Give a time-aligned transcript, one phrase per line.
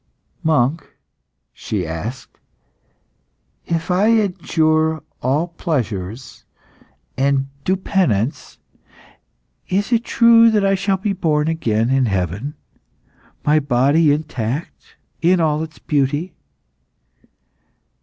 [0.41, 0.95] "Monk,"
[1.53, 2.39] she asked,
[3.67, 6.43] "if I adjure all pleasures
[7.15, 8.57] and do penance,
[9.69, 12.55] is it true that I shall be born again in heaven,
[13.45, 16.33] my body intact in all its beauty?"